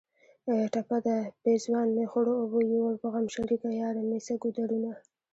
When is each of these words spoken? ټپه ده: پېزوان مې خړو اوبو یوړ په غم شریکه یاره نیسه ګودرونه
ټپه 0.71 0.97
ده: 1.05 1.17
پېزوان 1.43 1.87
مې 1.95 2.05
خړو 2.11 2.33
اوبو 2.41 2.59
یوړ 2.75 2.93
په 3.01 3.07
غم 3.13 3.25
شریکه 3.35 3.69
یاره 3.81 4.01
نیسه 4.11 4.33
ګودرونه 4.43 4.91